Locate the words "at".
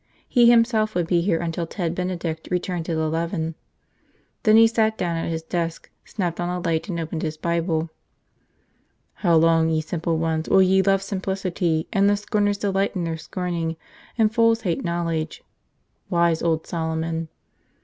2.89-2.95, 5.15-5.29